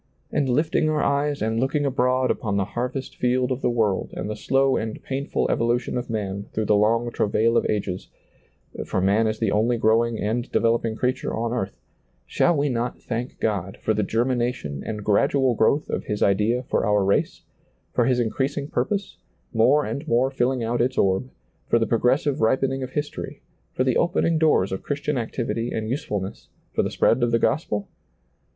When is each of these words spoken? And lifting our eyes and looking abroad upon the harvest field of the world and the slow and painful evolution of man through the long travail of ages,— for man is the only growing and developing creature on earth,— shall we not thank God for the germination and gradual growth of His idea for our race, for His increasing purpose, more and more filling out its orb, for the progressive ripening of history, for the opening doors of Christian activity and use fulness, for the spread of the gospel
And 0.31 0.49
lifting 0.49 0.89
our 0.89 1.03
eyes 1.03 1.43
and 1.43 1.59
looking 1.59 1.85
abroad 1.85 2.31
upon 2.31 2.57
the 2.57 2.65
harvest 2.65 3.15
field 3.17 3.51
of 3.51 3.61
the 3.61 3.69
world 3.69 4.09
and 4.15 4.27
the 4.27 4.35
slow 4.35 4.75
and 4.75 4.99
painful 5.03 5.47
evolution 5.51 5.95
of 5.95 6.09
man 6.09 6.47
through 6.53 6.65
the 6.65 6.75
long 6.75 7.11
travail 7.11 7.55
of 7.55 7.67
ages,— 7.69 8.07
for 8.87 8.99
man 8.99 9.27
is 9.27 9.37
the 9.37 9.51
only 9.51 9.77
growing 9.77 10.17
and 10.19 10.51
developing 10.51 10.95
creature 10.95 11.35
on 11.35 11.53
earth,— 11.53 11.79
shall 12.25 12.57
we 12.57 12.67
not 12.67 12.99
thank 12.99 13.39
God 13.39 13.77
for 13.79 13.93
the 13.93 14.01
germination 14.01 14.81
and 14.83 15.03
gradual 15.03 15.53
growth 15.53 15.87
of 15.87 16.05
His 16.05 16.23
idea 16.23 16.63
for 16.63 16.83
our 16.83 17.03
race, 17.05 17.43
for 17.93 18.05
His 18.05 18.19
increasing 18.19 18.69
purpose, 18.69 19.17
more 19.53 19.85
and 19.85 20.07
more 20.07 20.31
filling 20.31 20.63
out 20.63 20.81
its 20.81 20.97
orb, 20.97 21.29
for 21.67 21.77
the 21.77 21.85
progressive 21.85 22.41
ripening 22.41 22.81
of 22.81 22.93
history, 22.93 23.43
for 23.71 23.83
the 23.83 23.97
opening 23.97 24.39
doors 24.39 24.71
of 24.71 24.81
Christian 24.81 25.15
activity 25.15 25.69
and 25.71 25.91
use 25.91 26.03
fulness, 26.05 26.49
for 26.73 26.81
the 26.81 26.89
spread 26.89 27.21
of 27.21 27.29
the 27.29 27.37
gospel 27.37 27.87